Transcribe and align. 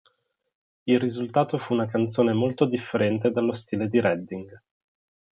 Il 0.85 0.99
risultato 0.99 1.59
fu 1.59 1.73
una 1.75 1.85
canzone 1.85 2.33
molto 2.33 2.65
differente 2.65 3.29
dallo 3.29 3.53
stile 3.53 3.87
di 3.87 3.99
Redding. 3.99 4.61